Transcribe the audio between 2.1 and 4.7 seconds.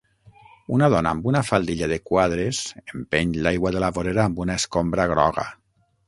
quadres empeny l'aigua de la vorera amb una